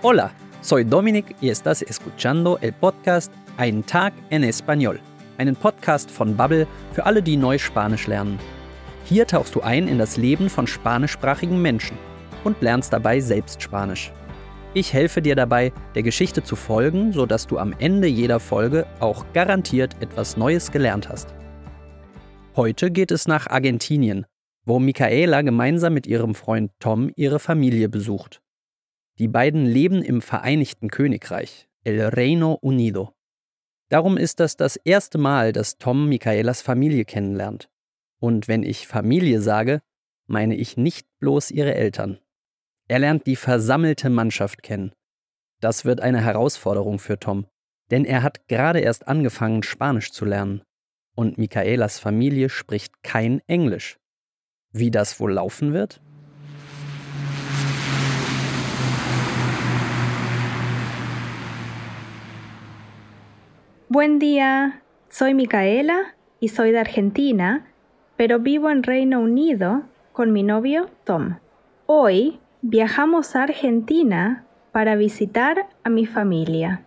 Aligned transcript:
Hola, 0.00 0.30
soy 0.60 0.84
Dominic 0.84 1.34
y 1.40 1.48
estás 1.48 1.82
escuchando 1.82 2.56
el 2.60 2.72
podcast 2.72 3.32
Ein 3.56 3.84
Tag 3.84 4.12
en 4.30 4.44
Español, 4.44 5.00
einen 5.38 5.56
Podcast 5.56 6.08
von 6.08 6.36
Bubble 6.36 6.68
für 6.92 7.04
alle, 7.04 7.20
die 7.20 7.36
neu 7.36 7.58
Spanisch 7.58 8.06
lernen. 8.06 8.38
Hier 9.06 9.26
tauchst 9.26 9.56
du 9.56 9.60
ein 9.60 9.88
in 9.88 9.98
das 9.98 10.16
Leben 10.16 10.50
von 10.50 10.68
spanischsprachigen 10.68 11.60
Menschen 11.60 11.98
und 12.44 12.62
lernst 12.62 12.92
dabei 12.92 13.18
selbst 13.18 13.60
Spanisch. 13.60 14.12
Ich 14.72 14.92
helfe 14.92 15.20
dir 15.20 15.34
dabei, 15.34 15.72
der 15.96 16.04
Geschichte 16.04 16.44
zu 16.44 16.54
folgen, 16.54 17.12
sodass 17.12 17.48
du 17.48 17.58
am 17.58 17.74
Ende 17.80 18.06
jeder 18.06 18.38
Folge 18.38 18.86
auch 19.00 19.24
garantiert 19.32 19.96
etwas 20.00 20.36
Neues 20.36 20.70
gelernt 20.70 21.08
hast. 21.08 21.34
Heute 22.54 22.92
geht 22.92 23.10
es 23.10 23.26
nach 23.26 23.48
Argentinien, 23.48 24.26
wo 24.64 24.78
Michaela 24.78 25.42
gemeinsam 25.42 25.92
mit 25.92 26.06
ihrem 26.06 26.36
Freund 26.36 26.70
Tom 26.78 27.10
ihre 27.16 27.40
Familie 27.40 27.88
besucht. 27.88 28.40
Die 29.18 29.26
beiden 29.26 29.66
leben 29.66 30.02
im 30.02 30.22
Vereinigten 30.22 30.90
Königreich, 30.90 31.68
El 31.82 32.00
Reino 32.08 32.54
Unido. 32.54 33.16
Darum 33.88 34.16
ist 34.16 34.38
das 34.38 34.56
das 34.56 34.76
erste 34.76 35.18
Mal, 35.18 35.52
dass 35.52 35.78
Tom 35.78 36.08
Michaelas 36.08 36.62
Familie 36.62 37.04
kennenlernt. 37.04 37.68
Und 38.20 38.46
wenn 38.46 38.62
ich 38.62 38.86
Familie 38.86 39.40
sage, 39.40 39.80
meine 40.28 40.54
ich 40.54 40.76
nicht 40.76 41.08
bloß 41.18 41.50
ihre 41.50 41.74
Eltern. 41.74 42.20
Er 42.86 43.00
lernt 43.00 43.26
die 43.26 43.34
versammelte 43.34 44.08
Mannschaft 44.08 44.62
kennen. 44.62 44.92
Das 45.60 45.84
wird 45.84 46.00
eine 46.00 46.20
Herausforderung 46.20 47.00
für 47.00 47.18
Tom, 47.18 47.46
denn 47.90 48.04
er 48.04 48.22
hat 48.22 48.46
gerade 48.46 48.78
erst 48.78 49.08
angefangen, 49.08 49.64
Spanisch 49.64 50.12
zu 50.12 50.26
lernen. 50.26 50.62
Und 51.16 51.38
Michaelas 51.38 51.98
Familie 51.98 52.50
spricht 52.50 53.02
kein 53.02 53.40
Englisch. 53.48 53.98
Wie 54.70 54.92
das 54.92 55.18
wohl 55.18 55.32
laufen 55.32 55.72
wird? 55.72 56.00
Buen 63.88 64.18
día, 64.18 64.82
soy 65.08 65.34
Micaela 65.34 66.14
y 66.40 66.48
soy 66.48 66.72
de 66.72 66.78
Argentina, 66.78 67.66
pero 68.16 68.38
vivo 68.38 68.70
en 68.70 68.82
Reino 68.82 69.20
Unido 69.20 69.82
con 70.12 70.32
mi 70.32 70.42
novio 70.42 70.90
Tom. 71.04 71.38
Hoy 71.86 72.40
Viajamos 72.62 73.36
a 73.36 73.44
Argentina 73.44 74.44
para 74.72 74.96
visitar 74.96 75.68
a 75.84 75.90
mi 75.90 76.06
familia. 76.06 76.84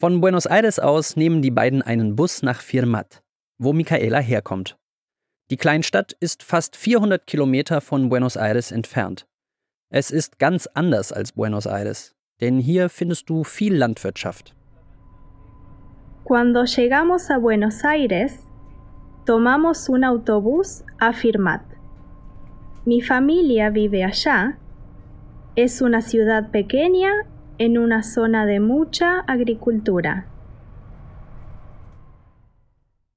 Von 0.00 0.22
Buenos 0.22 0.46
Aires 0.46 0.78
aus 0.78 1.16
nehmen 1.16 1.42
die 1.42 1.50
beiden 1.50 1.82
einen 1.82 2.16
Bus 2.16 2.42
nach 2.42 2.62
Firmat, 2.62 3.22
wo 3.58 3.74
Michaela 3.74 4.20
herkommt. 4.20 4.78
Die 5.50 5.58
Kleinstadt 5.58 6.16
ist 6.18 6.42
fast 6.42 6.76
400 6.76 7.26
Kilometer 7.26 7.82
von 7.82 8.08
Buenos 8.08 8.38
Aires 8.38 8.72
entfernt. 8.72 9.26
Es 9.90 10.10
ist 10.10 10.38
ganz 10.38 10.66
anders 10.72 11.12
als 11.12 11.32
Buenos 11.32 11.66
Aires, 11.66 12.14
denn 12.40 12.58
hier 12.58 12.88
findest 12.88 13.28
du 13.28 13.44
viel 13.44 13.76
Landwirtschaft. 13.76 14.54
Cuando 16.28 16.66
llegamos 16.66 17.30
a 17.30 17.38
Buenos 17.38 17.86
Aires, 17.86 18.44
tomamos 19.24 19.88
un 19.88 20.04
autobús 20.04 20.84
a 20.98 21.14
Firmat. 21.14 21.62
Mi 22.84 23.00
familia 23.00 23.70
vive 23.70 24.04
allá. 24.04 24.58
Es 25.56 25.80
una 25.80 26.02
ciudad 26.02 26.50
pequeña 26.50 27.08
en 27.56 27.78
una 27.78 28.02
zona 28.02 28.44
de 28.44 28.60
mucha 28.60 29.20
agricultura. 29.20 30.26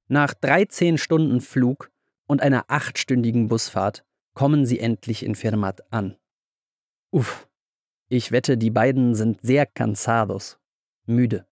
Nach 0.08 0.32
13 0.32 0.96
Stunden 0.96 1.42
Flug 1.42 1.90
und 2.26 2.40
einer 2.40 2.64
achtstündigen 2.68 3.46
Busfahrt 3.46 4.06
kommen 4.32 4.64
sie 4.64 4.80
endlich 4.80 5.22
in 5.22 5.34
Fermat 5.34 5.82
an. 5.92 6.16
Uff, 7.10 7.46
ich 8.08 8.32
wette, 8.32 8.56
die 8.56 8.70
beiden 8.70 9.14
sind 9.14 9.42
sehr 9.42 9.66
cansados, 9.66 10.58
müde. 11.04 11.44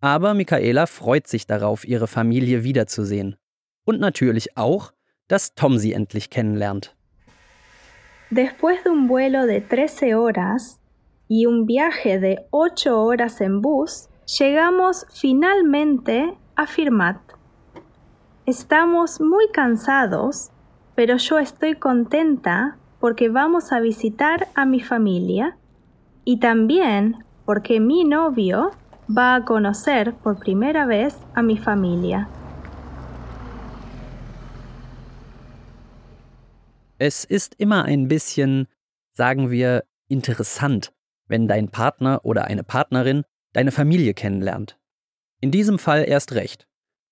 Aber 0.00 0.34
Michaela 0.34 0.86
freut 0.86 1.26
sich 1.26 1.46
darauf, 1.46 1.86
ihre 1.86 2.06
Familie 2.06 2.64
wiederzusehen. 2.64 3.36
Und 3.84 4.00
natürlich 4.00 4.56
auch, 4.56 4.92
dass 5.28 5.54
Tom 5.54 5.78
sie 5.78 5.92
endlich 5.92 6.30
kennenlernt. 6.30 6.94
Después 8.30 8.82
de 8.82 8.90
un 8.90 9.08
vuelo 9.08 9.46
de 9.46 9.60
13 9.60 10.16
horas 10.16 10.80
y 11.28 11.46
un 11.46 11.66
viaje 11.66 12.18
de 12.18 12.38
8 12.50 13.00
horas 13.00 13.40
en 13.40 13.62
bus, 13.62 14.08
llegamos 14.38 15.06
finalmente 15.12 16.36
a 16.56 16.66
Firmat. 16.66 17.18
Estamos 18.46 19.20
muy 19.20 19.48
cansados, 19.52 20.50
pero 20.94 21.16
yo 21.18 21.38
estoy 21.38 21.74
contenta 21.76 22.76
porque 23.00 23.28
vamos 23.28 23.72
a 23.72 23.80
visitar 23.80 24.48
a 24.54 24.66
mi 24.66 24.80
familia 24.80 25.56
y 26.24 26.38
también 26.38 27.24
porque 27.44 27.78
mi 27.78 28.04
novio 28.04 28.72
va 29.08 29.36
a 29.36 29.44
conocer 29.44 30.12
por 30.22 30.38
primera 30.38 30.86
vez 30.86 31.14
a 31.34 31.42
mi 31.42 31.56
familia. 31.56 32.28
Es 36.98 37.24
ist 37.24 37.54
immer 37.58 37.84
ein 37.84 38.08
bisschen, 38.08 38.68
sagen 39.12 39.50
wir, 39.50 39.84
interessant, 40.08 40.92
wenn 41.28 41.46
dein 41.46 41.68
Partner 41.68 42.20
oder 42.24 42.46
eine 42.46 42.64
Partnerin 42.64 43.24
deine 43.52 43.70
Familie 43.70 44.14
kennenlernt. 44.14 44.78
In 45.40 45.50
diesem 45.50 45.78
Fall 45.78 46.04
erst 46.08 46.32
recht. 46.32 46.66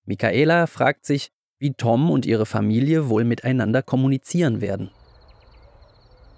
Michaela 0.05 0.67
fragt 0.67 1.05
sich, 1.05 1.31
wie 1.59 1.73
Tom 1.73 2.09
und 2.09 2.25
ihre 2.25 2.45
Familie 2.45 3.09
wohl 3.09 3.23
miteinander 3.23 3.81
kommunizieren 3.81 4.61
werden. 4.61 4.89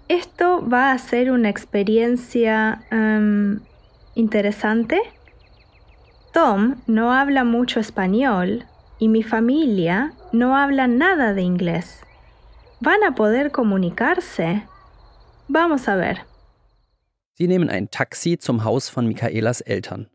Esto 0.08 0.62
va 0.70 0.92
a 0.92 0.98
ser 0.98 1.30
una 1.30 1.50
experiencia 1.50 2.80
um, 2.90 3.60
interesante. 4.14 4.96
Tom 6.32 6.76
no 6.86 7.12
habla 7.12 7.44
mucho 7.44 7.80
español 7.80 8.64
y 8.98 9.08
mi 9.08 9.22
familia 9.22 10.12
no 10.32 10.56
habla 10.56 10.86
nada 10.86 11.34
de 11.34 11.42
inglés. 11.42 12.02
¿Van 12.80 13.02
a 13.02 13.14
poder 13.14 13.50
comunicarse? 13.50 14.62
Vamos 15.48 15.88
a 15.88 15.96
ver. 15.96 16.18
Sie 17.34 17.46
nehmen 17.48 17.70
ein 17.70 17.90
Taxi 17.90 18.38
zum 18.38 18.64
Haus 18.64 18.88
von 18.88 19.06
Michaelas 19.06 19.60
Eltern. 19.60 20.08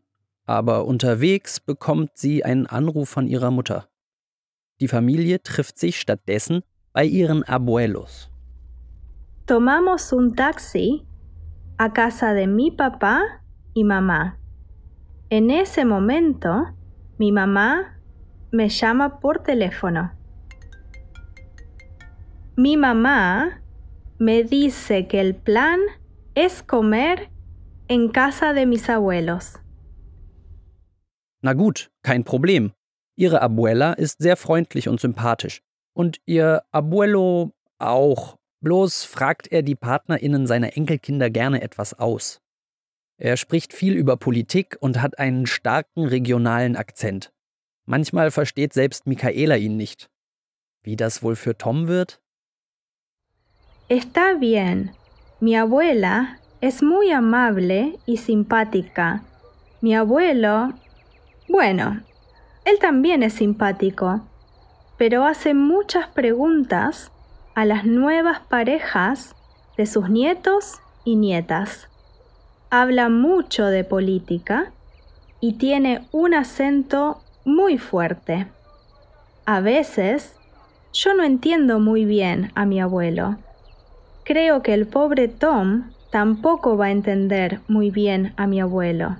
Aber 0.46 0.84
unterwegs 0.86 1.58
bekommt 1.58 2.10
sie 2.14 2.44
einen 2.44 2.66
Anruf 2.66 3.08
von 3.08 3.26
ihrer 3.26 3.50
Mutter. 3.50 3.88
Die 4.80 4.88
Familie 4.88 5.42
trifft 5.42 5.78
sich 5.78 5.98
stattdessen 5.98 6.62
bei 6.92 7.04
ihren 7.04 7.42
Abuelos. 7.42 8.30
Tomamos 9.46 10.12
un 10.12 10.34
taxi 10.34 11.06
a 11.78 11.92
casa 11.92 12.34
de 12.34 12.46
mi 12.46 12.70
papá 12.70 13.20
y 13.74 13.84
mamá. 13.84 14.38
En 15.30 15.50
ese 15.50 15.84
momento, 15.84 16.66
mi 17.18 17.32
mamá 17.32 17.98
me 18.52 18.68
llama 18.68 19.20
por 19.20 19.42
teléfono. 19.42 20.12
Mi 22.56 22.76
mamá 22.76 23.62
me 24.18 24.44
dice 24.44 25.08
que 25.08 25.20
el 25.20 25.34
plan 25.34 25.80
es 26.34 26.62
comer 26.62 27.30
en 27.88 28.10
casa 28.10 28.52
de 28.52 28.66
mis 28.66 28.88
abuelos. 28.88 29.60
Na 31.42 31.52
gut, 31.52 31.90
kein 32.02 32.24
Problem. 32.24 32.72
Ihre 33.16 33.42
Abuela 33.42 33.92
ist 33.92 34.20
sehr 34.20 34.36
freundlich 34.36 34.88
und 34.88 35.00
sympathisch. 35.00 35.60
Und 35.94 36.20
ihr 36.26 36.62
Abuelo 36.72 37.52
auch. 37.78 38.36
Bloß 38.60 39.04
fragt 39.04 39.52
er 39.52 39.62
die 39.62 39.74
PartnerInnen 39.74 40.46
seiner 40.46 40.76
Enkelkinder 40.76 41.28
gerne 41.30 41.60
etwas 41.62 41.94
aus. 41.94 42.40
Er 43.16 43.36
spricht 43.36 43.72
viel 43.72 43.94
über 43.94 44.16
Politik 44.16 44.76
und 44.80 45.00
hat 45.00 45.18
einen 45.18 45.46
starken 45.46 46.06
regionalen 46.06 46.76
Akzent. 46.76 47.32
Manchmal 47.86 48.30
versteht 48.30 48.72
selbst 48.72 49.06
Michaela 49.06 49.56
ihn 49.56 49.76
nicht. 49.76 50.10
Wie 50.82 50.96
das 50.96 51.22
wohl 51.22 51.36
für 51.36 51.56
Tom 51.56 51.86
wird? 51.86 52.20
Está 53.88 54.34
bien. 54.40 54.90
Mi 55.40 55.56
abuela 55.56 56.38
es 56.60 56.82
muy 56.82 57.12
amable 57.12 57.98
y 58.06 58.16
simpática. 58.16 59.22
Mi 59.80 59.94
abuelo... 59.94 60.72
Bueno, 61.48 62.00
él 62.64 62.78
también 62.80 63.22
es 63.22 63.34
simpático, 63.34 64.26
pero 64.96 65.24
hace 65.24 65.52
muchas 65.52 66.08
preguntas 66.08 67.12
a 67.54 67.66
las 67.66 67.84
nuevas 67.84 68.40
parejas 68.40 69.36
de 69.76 69.84
sus 69.84 70.08
nietos 70.08 70.80
y 71.04 71.16
nietas. 71.16 71.88
Habla 72.76 73.08
mucho 73.08 73.66
de 73.66 73.84
política 73.84 74.72
y 75.40 75.58
tiene 75.58 76.08
un 76.10 76.34
acento 76.34 77.22
muy 77.44 77.78
fuerte. 77.78 78.48
A 79.46 79.60
veces 79.60 80.34
yo 80.92 81.14
no 81.14 81.22
entiendo 81.22 81.78
muy 81.78 82.04
bien 82.04 82.50
a 82.56 82.66
mi 82.66 82.80
abuelo. 82.80 83.38
Creo 84.24 84.64
que 84.64 84.74
el 84.74 84.88
pobre 84.88 85.28
Tom 85.28 85.92
tampoco 86.10 86.76
va 86.76 86.86
a 86.86 86.90
entender 86.90 87.60
muy 87.68 87.92
bien 87.92 88.34
a 88.36 88.48
mi 88.48 88.60
abuelo. 88.60 89.18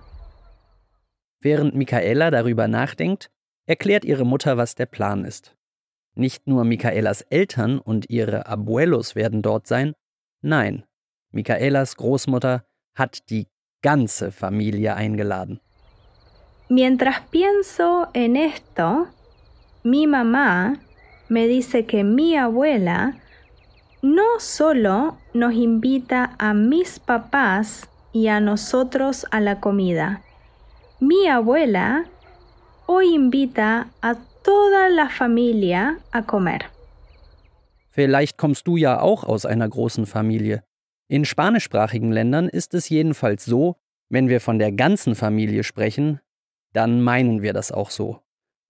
Während 1.41 1.75
Michaela 1.75 2.33
darüber 2.33 2.67
nachdenkt, 2.67 3.31
erklärt 3.69 4.05
ihre 4.05 4.25
Mutter, 4.25 4.57
was 4.57 4.75
der 4.75 4.87
Plan 4.87 5.25
ist. 5.25 5.55
Nicht 6.17 6.49
nur 6.49 6.65
Michaelas 6.65 7.21
Eltern 7.31 7.79
und 7.79 8.11
ihre 8.11 8.49
Abuelos 8.49 9.15
werden 9.15 9.43
dort 9.43 9.69
sein, 9.69 9.95
nein, 10.43 10.83
Michaelas 11.31 11.95
Großmutter 11.95 12.65
hat 12.95 13.31
die 13.31 13.47
ganze 13.83 14.33
Familie 14.33 14.95
eingeladen. 14.95 15.61
Mientras 16.69 17.21
pienso 17.31 18.09
en 18.15 18.37
esto, 18.37 19.07
mi 19.83 20.07
mamá 20.07 20.79
me 21.29 21.47
dice 21.47 21.85
que 21.85 22.05
mi 22.05 22.37
abuela 22.37 23.15
no 24.03 24.39
solo 24.39 25.19
nos 25.35 25.55
invita 25.55 26.35
a 26.39 26.55
mis 26.55 26.99
papás 26.99 27.89
y 28.13 28.29
a 28.29 28.41
nosotros 28.41 29.27
a 29.31 29.41
la 29.41 29.61
comida. 29.61 30.23
Mi 31.01 31.29
abuela 31.29 32.07
hoy 32.87 33.15
invita 33.15 33.91
a 34.01 34.15
toda 34.43 34.89
la 34.89 35.09
familia 35.09 35.99
a 36.13 36.23
comer. 36.23 36.71
Vielleicht 37.91 38.39
kommst 38.39 38.67
du 38.67 38.77
ja 38.77 39.01
auch 39.01 39.25
aus 39.25 39.47
einer 39.47 39.69
großen 39.69 40.07
Familie. 40.07 40.65
In 41.09 41.25
spanischsprachigen 41.25 42.13
Ländern 42.13 42.49
ist 42.49 42.75
es 42.75 42.89
jedenfalls 42.89 43.45
so, 43.45 43.77
wenn 44.09 44.29
wir 44.29 44.41
von 44.41 44.59
der 44.59 44.73
ganzen 44.73 45.15
Familie 45.15 45.65
sprechen, 45.65 46.21
dann 46.73 47.03
meinen 47.03 47.43
wir 47.43 47.53
das 47.53 47.73
auch 47.73 47.91
so. 47.91 48.21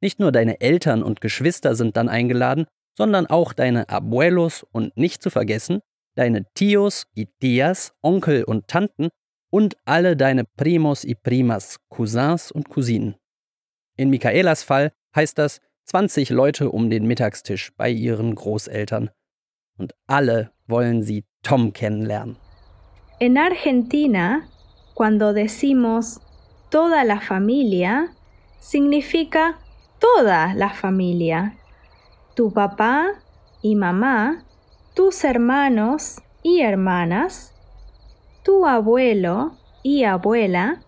Nicht 0.01 0.19
nur 0.21 0.33
deine 0.33 0.61
Eltern 0.61 1.03
und 1.03 1.21
Geschwister 1.21 1.75
sind 1.77 1.97
dann 1.97 2.09
eingeladen, 2.09 2.67
sondern 2.97 3.27
auch 3.27 3.53
deine 3.53 3.89
Abuelos 3.89 4.65
und 4.73 4.97
nicht 4.97 5.23
zu 5.23 5.31
vergessen, 5.31 5.81
deine 6.15 6.45
Tios 6.55 7.07
Tias, 7.41 7.95
Onkel 8.03 8.45
und 8.45 8.69
Tanten 8.69 9.09
und 9.51 9.77
alle 9.85 10.17
deine 10.17 10.45
Primos 10.45 11.05
y 11.05 11.17
Primas, 11.23 11.79
Cousins 11.89 12.51
und 12.51 12.69
Cousinen. 12.69 13.17
In 13.97 14.11
Michaelas 14.11 14.63
Fall 14.63 14.93
heißt 15.15 15.39
das 15.39 15.61
20 15.85 16.31
Leute 16.31 16.71
um 16.71 16.91
den 16.91 17.07
Mittagstisch 17.07 17.73
bei 17.77 17.91
ihren 17.91 18.35
Großeltern. 18.35 19.11
Und 19.77 19.95
alle 20.07 20.54
wollen 20.67 21.03
sie 21.03 21.25
Tom 21.43 21.73
kennenlernen. 21.73 22.37
En 23.21 23.39
Argentina, 23.39 24.49
cuando 24.95 25.33
decimos 25.33 26.21
toda 26.71 27.05
la 27.05 27.21
familia 27.21 28.13
significa 28.61 29.59
toda 29.99 30.55
la 30.55 30.71
familia. 30.71 31.57
Tu 32.35 32.53
papá 32.53 33.23
y 33.63 33.77
mamá, 33.77 34.45
tus 34.95 35.25
hermanos 35.25 36.21
y 36.43 36.61
hermanas, 36.61 37.55
tu 38.43 38.67
abuelo 38.67 39.53
y 39.83 40.05
abuela, 40.05 40.83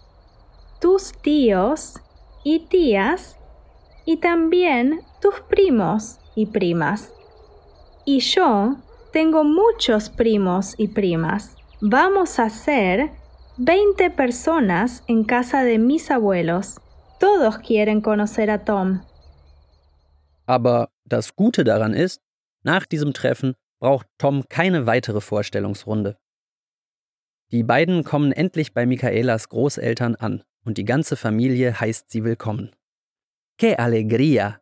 tus 0.81 1.12
tíos 1.22 2.00
y 2.44 2.67
tías, 2.67 3.38
y 4.05 4.19
también 4.19 5.00
tus 5.20 5.40
primos 5.49 6.19
y 6.34 6.46
primas. 6.46 7.12
Y 8.05 8.20
yo 8.20 8.76
tengo 9.17 9.45
muchos 9.45 10.11
primos 10.11 10.75
y 10.77 10.89
primas. 10.89 11.57
Vamos 11.81 12.39
a 12.39 12.51
ser 12.51 13.13
20 13.57 14.11
personas 14.11 15.05
en 15.09 15.25
casa 15.25 15.65
de 15.65 15.79
mis 15.79 16.11
abuelos. 16.11 16.77
Todos 17.19 17.57
quieren 17.61 18.03
conocer 18.03 18.51
a 18.51 18.63
Tom. 18.63 19.01
Aber 20.45 20.91
das 21.07 21.35
Gute 21.35 21.65
daran 21.65 21.95
ist, 21.95 22.21
nach 22.63 22.85
diesem 22.85 23.15
Treffen 23.15 23.55
braucht 23.81 24.07
Tom 24.19 24.45
keine 24.51 24.85
weitere 24.85 25.23
Vorstellungsrunde. 25.23 26.19
Die 27.53 27.63
beiden 27.63 28.05
kommen 28.05 28.33
endlich 28.33 28.75
bei 28.75 28.85
Michaelas 28.85 29.49
Großeltern 29.49 30.17
an 30.17 30.43
und 30.63 30.77
die 30.77 30.85
ganze 30.85 31.17
Familie 31.17 31.81
heißt 31.81 32.11
sie 32.11 32.23
willkommen. 32.23 32.77
¡Qué 33.59 33.79
alegría! 33.79 34.61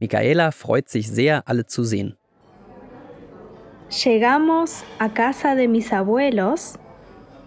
Michaela 0.00 0.52
freut 0.52 0.88
sich 0.88 1.10
sehr, 1.10 1.46
alle 1.46 1.66
zu 1.66 1.84
sehen. 1.84 2.17
Llegamos 3.90 4.84
a 4.98 5.14
casa 5.14 5.54
de 5.54 5.66
mis 5.66 5.94
abuelos 5.94 6.78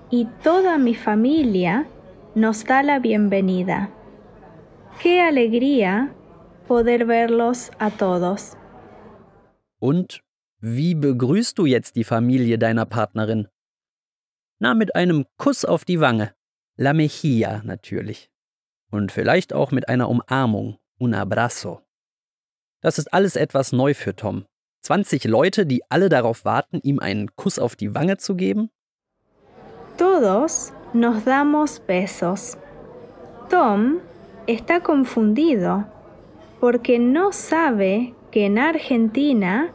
y 0.09 0.25
toda 0.43 0.79
mi 0.79 0.95
familia 0.95 1.85
nos 2.33 2.65
da 2.65 2.81
la 2.81 2.97
bienvenida. 2.97 3.91
Qué 4.99 5.21
alegría 5.21 6.11
poder 6.67 7.05
verlos 7.05 7.69
a 7.77 7.91
todos. 7.91 8.57
Und 9.79 10.23
wie 10.59 10.95
begrüßt 10.95 11.59
du 11.59 11.67
jetzt 11.67 11.95
die 11.95 12.03
Familie 12.03 12.57
deiner 12.57 12.87
Partnerin? 12.87 13.47
Na, 14.57 14.73
mit 14.73 14.95
einem 14.95 15.25
Kuss 15.37 15.63
auf 15.63 15.85
die 15.85 15.99
Wange. 15.99 16.33
La 16.75 16.93
mejilla 16.93 17.61
natürlich. 17.63 18.31
Und 18.89 19.11
vielleicht 19.11 19.53
auch 19.53 19.71
mit 19.71 19.87
einer 19.89 20.09
Umarmung. 20.09 20.79
Un 20.99 21.13
abrazo. 21.13 21.81
Das 22.81 22.97
ist 22.97 23.13
alles 23.13 23.35
etwas 23.35 23.71
neu 23.71 23.93
für 23.93 24.15
Tom. 24.15 24.45
20 24.81 25.25
Leute, 25.25 25.65
die 25.65 25.81
alle 25.89 26.09
darauf 26.09 26.43
warten, 26.43 26.79
ihm 26.83 26.99
einen 26.99 27.35
Kuss 27.35 27.59
auf 27.59 27.75
die 27.75 27.93
Wange 27.93 28.17
zu 28.17 28.35
geben? 28.35 28.69
Todos 29.97 30.73
nos 30.93 31.23
damos 31.23 31.79
besos. 31.79 32.57
Tom 33.49 33.99
está 34.47 34.81
confundido 34.81 35.85
porque 36.59 36.99
no 36.99 37.31
sabe 37.31 38.13
que 38.31 38.45
en 38.45 38.57
Argentina 38.57 39.71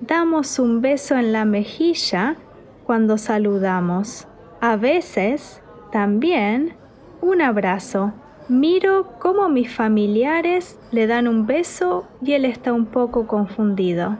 damos 0.00 0.58
un 0.58 0.80
beso 0.80 1.16
en 1.16 1.32
la 1.32 1.44
mejilla 1.44 2.36
cuando 2.84 3.18
saludamos. 3.18 4.26
A 4.60 4.76
veces 4.76 5.62
también 5.92 6.74
un 7.20 7.40
abrazo. 7.40 8.12
Miro 8.48 9.06
cómo 9.20 9.48
mis 9.48 9.72
familiares 9.72 10.78
le 10.90 11.06
dan 11.06 11.28
un 11.28 11.46
beso 11.46 12.06
y 12.20 12.32
él 12.32 12.44
está 12.44 12.72
un 12.72 12.86
poco 12.86 13.26
confundido. 13.26 14.18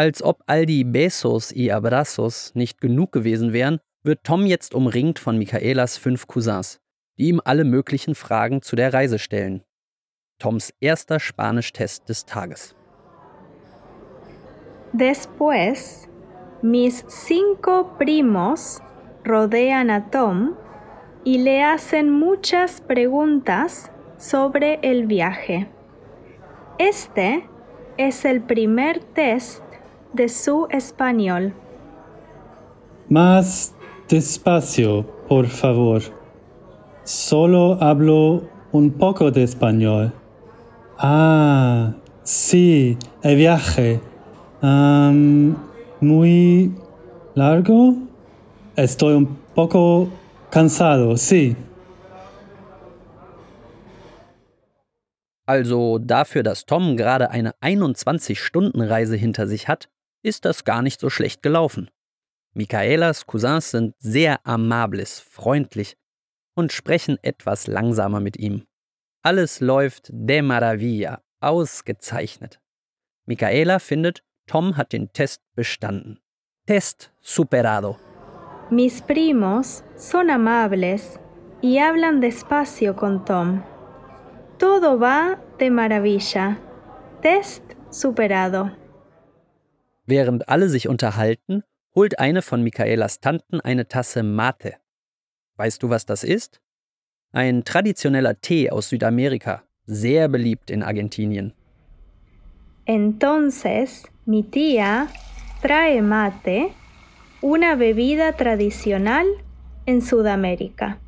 Als 0.00 0.22
ob 0.22 0.42
all 0.46 0.64
die 0.64 0.82
Besos 0.82 1.52
y 1.52 1.70
Abrazos 1.70 2.54
nicht 2.54 2.80
genug 2.80 3.12
gewesen 3.12 3.52
wären, 3.52 3.80
wird 4.02 4.24
Tom 4.24 4.46
jetzt 4.46 4.74
umringt 4.74 5.18
von 5.18 5.36
Michaelas 5.36 5.98
fünf 5.98 6.26
Cousins, 6.26 6.80
die 7.18 7.28
ihm 7.28 7.42
alle 7.44 7.64
möglichen 7.64 8.14
Fragen 8.14 8.62
zu 8.62 8.76
der 8.76 8.94
Reise 8.94 9.18
stellen. 9.18 9.62
Toms 10.38 10.72
erster 10.80 11.20
Spanisch-Test 11.20 12.08
des 12.08 12.24
Tages. 12.24 12.74
Después, 14.94 16.08
mis 16.62 17.04
cinco 17.08 17.94
primos 17.98 18.80
rodean 19.26 19.90
a 19.90 20.10
Tom 20.10 20.56
y 21.24 21.36
le 21.36 21.62
hacen 21.62 22.10
muchas 22.10 22.80
preguntas 22.80 23.90
sobre 24.16 24.78
el 24.80 25.06
viaje. 25.06 25.68
Este 26.78 27.46
es 27.98 28.24
el 28.24 28.40
primer 28.40 29.00
test 29.12 29.69
de 30.12 30.28
su 30.28 30.66
español. 30.70 31.54
Más 33.08 33.74
Despacio, 34.08 35.06
por 35.28 35.46
favor. 35.46 36.02
Solo 37.04 37.78
hablo 37.80 38.42
un 38.72 38.90
poco 38.90 39.30
de 39.30 39.44
español. 39.44 40.12
Ah, 40.98 41.94
sí, 42.24 42.98
el 43.22 43.36
viaje. 43.36 44.00
muy 46.00 46.74
largo. 47.34 47.94
Estoy 48.76 49.14
un 49.14 49.38
poco 49.54 50.08
cansado, 50.50 51.16
sí. 51.16 51.56
Also 55.46 55.98
dafür, 55.98 56.42
dass 56.42 56.64
Tom 56.64 56.96
gerade 56.96 57.30
eine 57.30 57.54
21-Stunden-Reise 57.60 59.16
hinter 59.16 59.46
sich 59.48 59.66
hat, 59.66 59.88
ist 60.22 60.44
das 60.44 60.64
gar 60.64 60.82
nicht 60.82 61.00
so 61.00 61.10
schlecht 61.10 61.42
gelaufen. 61.42 61.90
Michaelas 62.52 63.26
Cousins 63.26 63.70
sind 63.70 63.94
sehr 63.98 64.44
amables, 64.46 65.20
freundlich 65.20 65.96
und 66.54 66.72
sprechen 66.72 67.18
etwas 67.22 67.66
langsamer 67.66 68.20
mit 68.20 68.36
ihm. 68.36 68.66
Alles 69.22 69.60
läuft 69.60 70.10
de 70.12 70.42
maravilla, 70.42 71.22
ausgezeichnet. 71.40 72.60
Michaela 73.26 73.78
findet, 73.78 74.22
Tom 74.46 74.76
hat 74.76 74.92
den 74.92 75.12
Test 75.12 75.42
bestanden. 75.54 76.18
Test 76.66 77.12
superado. 77.20 77.96
Mis 78.70 79.00
primos 79.02 79.84
son 79.96 80.30
amables 80.30 81.20
y 81.62 81.78
hablan 81.78 82.20
despacio 82.20 82.96
con 82.96 83.24
Tom. 83.24 83.62
Todo 84.58 84.98
va 84.98 85.38
de 85.58 85.70
maravilla. 85.70 86.58
Test 87.22 87.62
superado. 87.90 88.79
Während 90.10 90.48
alle 90.48 90.68
sich 90.68 90.88
unterhalten, 90.88 91.62
holt 91.94 92.18
eine 92.18 92.42
von 92.42 92.64
Michaelas 92.64 93.20
Tanten 93.20 93.60
eine 93.60 93.86
Tasse 93.86 94.24
Mate. 94.24 94.74
Weißt 95.56 95.84
du, 95.84 95.88
was 95.88 96.04
das 96.04 96.24
ist? 96.24 96.60
Ein 97.30 97.62
traditioneller 97.62 98.40
Tee 98.40 98.72
aus 98.72 98.88
Südamerika, 98.88 99.62
sehr 99.84 100.26
beliebt 100.26 100.68
in 100.68 100.82
Argentinien. 100.82 101.52
Entonces, 102.86 104.02
mi 104.26 104.42
tía 104.42 105.06
trae 105.62 106.02
mate, 106.02 106.72
una 107.40 107.76
bebida 107.76 108.32
tradicional 108.32 109.26
en 109.86 110.02
Sudamérica, 110.02 110.98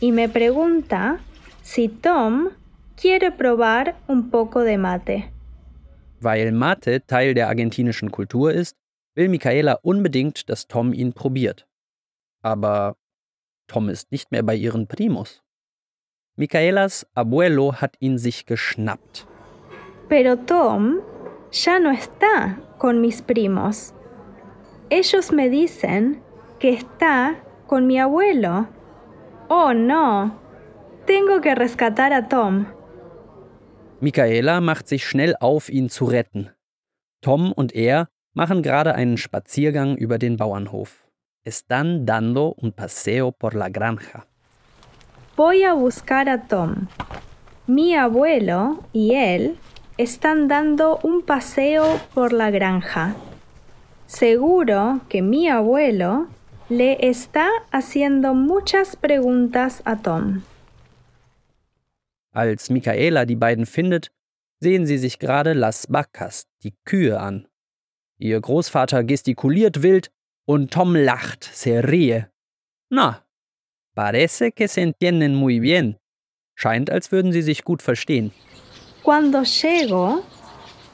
y 0.00 0.12
me 0.12 0.30
pregunta 0.30 1.18
si 1.60 1.88
Tom 1.88 2.48
quiere 2.96 3.32
probar 3.32 3.96
un 4.08 4.30
poco 4.30 4.60
de 4.60 4.78
mate. 4.78 5.30
Weil 6.20 6.52
Mate 6.52 7.06
Teil 7.06 7.34
der 7.34 7.48
argentinischen 7.48 8.10
Kultur 8.10 8.52
ist, 8.52 8.76
will 9.14 9.28
Michaela 9.28 9.78
unbedingt, 9.82 10.48
dass 10.48 10.66
Tom 10.66 10.92
ihn 10.92 11.12
probiert. 11.12 11.66
Aber 12.42 12.96
Tom 13.66 13.88
ist 13.88 14.12
nicht 14.12 14.30
mehr 14.30 14.42
bei 14.42 14.54
ihren 14.54 14.86
Primos. 14.86 15.42
Micaelas 16.36 17.06
Abuelo 17.14 17.74
hat 17.74 17.96
ihn 18.00 18.18
sich 18.18 18.46
geschnappt. 18.46 19.26
Pero 20.08 20.36
Tom 20.36 21.00
ya 21.52 21.78
no 21.78 21.90
está 21.90 22.58
con 22.78 23.00
mis 23.00 23.22
primos. 23.22 23.94
Ellos 24.88 25.32
me 25.32 25.48
dicen 25.48 26.22
que 26.58 26.70
está 26.70 27.36
con 27.66 27.86
mi 27.86 28.00
abuelo. 28.00 28.68
Oh 29.48 29.72
no, 29.72 30.32
tengo 31.06 31.40
que 31.40 31.54
rescatar 31.54 32.12
a 32.12 32.28
Tom. 32.28 32.66
Michaela 34.00 34.60
macht 34.60 34.88
sich 34.88 35.06
schnell 35.06 35.34
auf, 35.40 35.68
ihn 35.68 35.90
zu 35.90 36.06
retten. 36.06 36.50
Tom 37.20 37.52
und 37.52 37.74
er 37.74 38.08
machen 38.32 38.62
gerade 38.62 38.94
einen 38.94 39.18
Spaziergang 39.18 39.96
über 39.96 40.18
den 40.18 40.36
Bauernhof. 40.36 41.06
Están 41.44 42.06
dando 42.06 42.54
un 42.56 42.72
paseo 42.72 43.32
por 43.32 43.54
la 43.54 43.68
granja. 43.68 44.26
Voy 45.36 45.64
a 45.64 45.74
buscar 45.74 46.28
a 46.28 46.38
Tom. 46.48 46.88
Mi 47.66 47.94
abuelo 47.94 48.78
y 48.92 49.14
él 49.14 49.56
están 49.96 50.48
dando 50.48 50.98
un 51.02 51.22
paseo 51.22 52.00
por 52.14 52.32
la 52.32 52.50
granja. 52.50 53.14
Seguro 54.06 55.00
que 55.08 55.22
mi 55.22 55.48
abuelo 55.48 56.26
le 56.68 57.08
está 57.08 57.48
haciendo 57.70 58.34
muchas 58.34 58.96
preguntas 58.96 59.82
a 59.84 59.96
Tom. 59.96 60.42
Als 62.32 62.70
Michaela 62.70 63.24
die 63.24 63.36
beiden 63.36 63.66
findet, 63.66 64.12
sehen 64.60 64.86
sie 64.86 64.98
sich 64.98 65.18
gerade 65.18 65.52
Las 65.52 65.86
Vacas, 65.90 66.46
die 66.62 66.74
Kühe, 66.84 67.18
an. 67.18 67.48
Ihr 68.18 68.40
Großvater 68.40 69.02
gestikuliert 69.04 69.82
wild 69.82 70.10
und 70.46 70.70
Tom 70.70 70.94
lacht, 70.94 71.44
se 71.44 71.80
ríe. 71.80 72.30
Na, 72.90 73.24
parece 73.94 74.52
que 74.52 74.68
se 74.68 74.82
entienden 74.82 75.34
muy 75.34 75.60
bien. 75.60 75.96
Scheint, 76.54 76.90
als 76.90 77.10
würden 77.10 77.32
sie 77.32 77.42
sich 77.42 77.64
gut 77.64 77.82
verstehen. 77.82 78.32
Cuando 79.02 79.42
llego, 79.42 80.22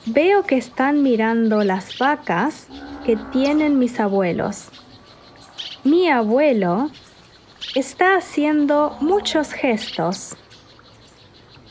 veo 0.06 0.42
que 0.44 0.58
están 0.58 1.02
mirando 1.02 1.62
las 1.64 1.98
vacas 1.98 2.68
que 3.04 3.16
tienen 3.32 3.78
mis 3.78 3.98
abuelos. 3.98 4.70
Mi 5.82 6.08
abuelo 6.08 6.90
está 7.74 8.16
haciendo 8.16 8.96
muchos 9.00 9.52
gestos. 9.52 10.36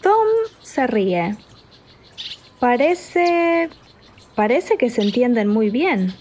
Tom 0.05 0.27
se 0.61 0.85
ríe. 0.85 1.35
Parece... 2.59 3.69
parece 4.35 4.77
que 4.77 4.91
se 4.91 5.01
entienden 5.01 5.47
muy 5.47 5.71
bien. 5.71 6.13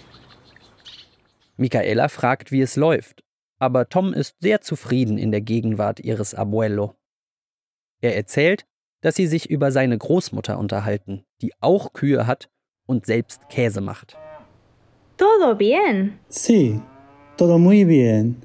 Michaela 1.58 2.08
fragt, 2.08 2.50
wie 2.50 2.62
es 2.62 2.76
läuft, 2.76 3.22
aber 3.58 3.90
Tom 3.90 4.14
ist 4.14 4.36
sehr 4.40 4.62
zufrieden 4.62 5.18
in 5.18 5.32
der 5.32 5.42
Gegenwart 5.42 6.00
ihres 6.00 6.34
Abuelo. 6.34 6.94
Er 8.00 8.16
erzählt, 8.16 8.64
dass 9.02 9.16
sie 9.16 9.26
sich 9.26 9.50
über 9.50 9.70
seine 9.70 9.98
Großmutter 9.98 10.58
unterhalten, 10.58 11.26
die 11.42 11.52
auch 11.60 11.92
Kühe 11.92 12.26
hat 12.26 12.48
und 12.86 13.04
selbst 13.04 13.50
Käse 13.50 13.82
macht. 13.82 14.16
Todo 15.18 15.54
bien. 15.54 16.18
Sí, 16.28 16.80
todo 17.36 17.58
muy 17.58 17.84
bien. 17.84 18.36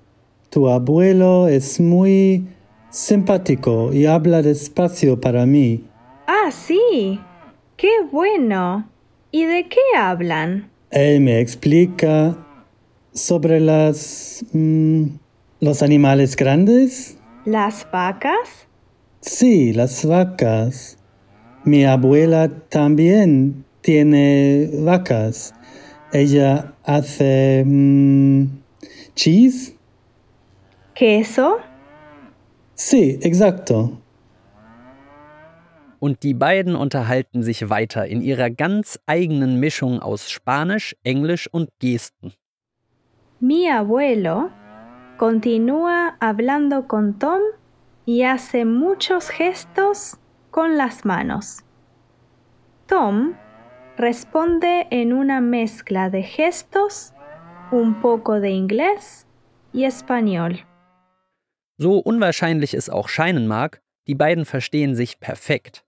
Tu 0.52 0.68
abuelo 0.68 1.48
es 1.48 1.80
muy 1.80 2.44
simpático 2.90 3.94
y 3.94 4.06
habla 4.06 4.42
despacio 4.42 5.20
para 5.20 5.46
mí. 5.46 5.86
Ah, 6.28 6.52
sí. 6.52 7.20
Qué 7.78 7.90
bueno. 8.12 8.90
¿Y 9.32 9.46
de 9.46 9.68
qué 9.70 9.80
hablan? 9.98 10.70
Él 10.92 11.22
me 11.22 11.40
explica 11.40 12.38
sobre 13.14 13.60
las... 13.60 14.44
mm, 14.54 15.04
los 15.60 15.82
animales 15.84 16.36
grandes. 16.36 17.18
¿Las 17.46 17.88
vacas? 17.92 18.68
Sí, 19.22 19.74
las 19.74 20.06
vacas. 20.06 20.98
Mi 21.64 21.86
abuela 21.86 22.50
también 22.70 23.66
tiene 23.82 24.70
vacas. 24.82 25.54
Ella 26.12 26.74
hace... 26.84 27.64
mm, 27.66 28.46
cheese. 29.16 29.76
¿Queso? 30.96 31.58
Sí, 32.82 33.20
exacto. 33.22 33.98
Und 36.00 36.24
die 36.24 36.34
beiden 36.34 36.78
unterhalten 36.78 37.44
sich 37.44 37.70
weiter 37.70 38.08
in 38.08 38.22
ihrer 38.22 38.50
ganz 38.50 38.98
eigenen 39.06 39.60
Mischung 39.60 40.02
aus 40.02 40.30
Spanisch, 40.32 40.96
Englisch 41.04 41.50
und 41.52 41.72
Gesten. 41.80 42.32
Mi 43.42 43.70
abuelo 43.70 44.50
continúa 45.18 46.16
hablando 46.22 46.88
con 46.88 47.20
Tom 47.20 47.42
y 48.06 48.24
hace 48.24 48.64
muchos 48.64 49.28
gestos 49.28 50.18
con 50.50 50.78
las 50.78 51.04
manos. 51.04 51.66
Tom 52.88 53.34
responde 53.98 54.88
en 54.90 55.12
una 55.12 55.42
mezcla 55.42 56.10
de 56.10 56.24
gestos, 56.24 57.14
un 57.72 58.00
poco 58.00 58.40
de 58.40 58.52
inglés 58.52 59.28
y 59.74 59.84
español. 59.84 60.69
So 61.82 61.98
unwahrscheinlich 61.98 62.74
es 62.74 62.90
auch 62.90 63.08
scheinen 63.08 63.48
mag, 63.48 63.82
die 64.06 64.16
beiden 64.16 64.44
verstehen 64.44 64.96
sich 64.96 65.22
perfekt. 65.22 65.86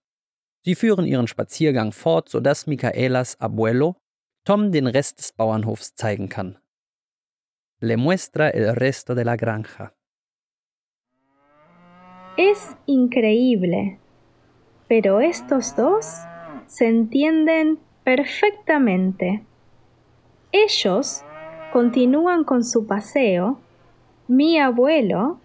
Sie 0.63 0.75
führen 0.75 1.05
ihren 1.05 1.27
Spaziergang 1.27 1.91
fort, 1.91 2.29
sodass 2.29 2.65
Micaelas 2.65 3.37
Abuelo 3.41 3.97
Tom 4.45 4.71
den 4.71 4.87
Rest 4.87 5.19
des 5.19 5.33
Bauernhofs 5.33 5.93
zeigen 5.95 6.29
kann. 6.29 6.57
Le 7.81 7.97
muestra 7.97 8.49
el 8.49 8.73
resto 8.73 9.15
de 9.15 9.25
la 9.25 9.35
granja. 9.35 9.93
Es 12.37 12.77
increíble, 12.85 13.99
pero 14.87 15.19
estos 15.19 15.75
dos 15.75 16.05
se 16.67 16.87
entienden 16.87 17.79
perfectamente. 18.05 19.43
Ellos 20.53 21.25
continúan 21.73 22.45
con 22.45 22.63
su 22.63 22.87
paseo. 22.87 23.59
Mi 24.27 24.57
abuelo 24.57 25.41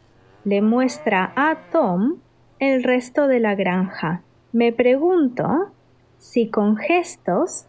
le 0.47 0.63
muestra 0.63 1.33
a 1.35 1.57
Tom 1.73 2.21
el 2.61 2.85
resto 2.85 3.27
de 3.27 3.41
la 3.41 3.57
granja. 3.57 4.23
Me 4.53 4.73
pregunto 4.73 5.73
si 6.19 6.49
con 6.51 6.77
gestos 6.77 7.67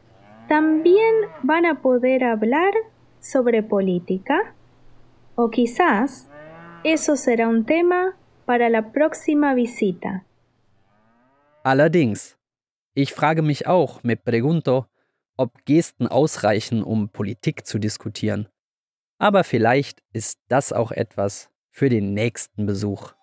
también 0.48 1.16
van 1.42 1.66
a 1.66 1.82
poder 1.82 2.24
hablar 2.24 2.72
sobre 3.20 3.64
política 3.64 4.54
o 5.36 5.50
quizás 5.50 6.30
eso 6.84 7.16
será 7.16 7.48
un 7.48 7.66
tema 7.66 8.16
para 8.46 8.70
la 8.70 8.92
próxima 8.92 9.56
visita. 9.56 10.24
Allerdings, 11.64 12.38
ich 12.94 13.12
frage 13.12 13.42
mich 13.42 13.66
auch, 13.66 14.04
me 14.04 14.16
pregunto, 14.16 14.86
ob 15.36 15.66
Gesten 15.66 16.08
ausreichen, 16.08 16.84
um 16.84 17.10
Politik 17.10 17.66
zu 17.66 17.80
diskutieren. 17.80 18.48
Aber 19.18 19.44
vielleicht 19.44 20.04
ist 20.14 20.40
das 20.48 20.72
auch 20.72 20.92
etwas 20.92 21.50
für 21.78 21.90
den 21.90 22.16
nächsten 22.16 22.66
Besuch. 22.66 23.14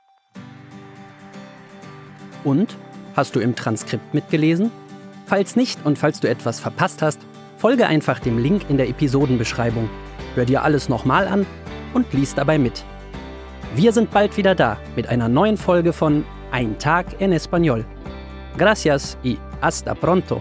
Und? 2.44 2.76
Hast 3.16 3.34
du 3.34 3.40
im 3.40 3.56
Transkript 3.56 4.14
mitgelesen? 4.14 4.70
Falls 5.26 5.56
nicht 5.56 5.84
und 5.84 5.98
falls 5.98 6.20
du 6.20 6.28
etwas 6.28 6.60
verpasst 6.60 7.02
hast, 7.02 7.18
folge 7.56 7.88
einfach 7.88 8.20
dem 8.20 8.38
Link 8.38 8.70
in 8.70 8.76
der 8.76 8.88
Episodenbeschreibung. 8.88 9.90
Hör 10.36 10.44
dir 10.44 10.62
alles 10.62 10.88
nochmal 10.88 11.26
an 11.26 11.46
und 11.94 12.12
lies 12.12 12.36
dabei 12.36 12.58
mit. 12.58 12.84
Wir 13.74 13.92
sind 13.92 14.12
bald 14.12 14.36
wieder 14.36 14.54
da 14.54 14.78
mit 14.94 15.08
einer 15.08 15.28
neuen 15.28 15.56
Folge 15.56 15.92
von 15.92 16.24
Ein 16.52 16.78
Tag 16.78 17.20
en 17.20 17.32
Español. 17.32 17.84
Gracias 18.56 19.18
y 19.24 19.36
hasta 19.62 19.94
pronto. 19.94 20.40